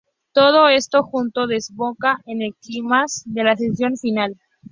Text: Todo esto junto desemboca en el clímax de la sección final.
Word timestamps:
Todo 0.33 0.67
esto 0.67 1.03
junto 1.03 1.45
desemboca 1.45 2.21
en 2.25 2.41
el 2.41 2.55
clímax 2.55 3.21
de 3.23 3.43
la 3.43 3.55
sección 3.55 3.95
final. 3.97 4.35